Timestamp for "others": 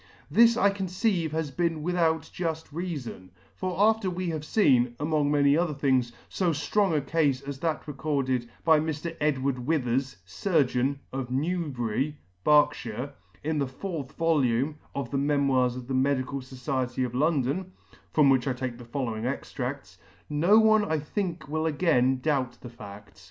5.55-5.79